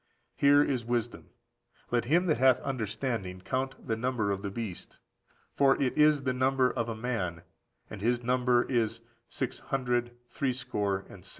[0.35, 1.29] Here is wisdom.
[1.91, 4.97] Let him that hath understanding count the number of the beast;
[5.53, 7.43] for if is the number of a man,
[7.87, 11.29] and his number is six hundred threescore and six."